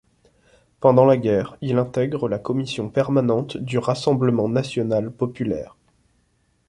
[0.79, 5.77] Pendant la guerre, il intègre la commission permanente du Rassemblement national populaire.